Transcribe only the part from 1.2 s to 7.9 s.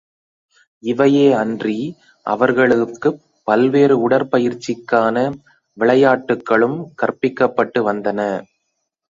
அன்றி அவர்களுக்குப் பல்வேறு உடற்பயிற்சிக்கான விளையாட்டுக்களும் கற்பிக்கப்பட்டு